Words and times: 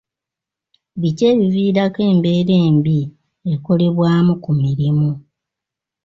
Biki 1.01 1.23
ebiviirako 1.33 1.99
embeera 2.11 2.53
embi 2.67 2.99
ekolebwamu 3.53 4.33
ku 4.43 4.51
mirimu? 4.61 5.11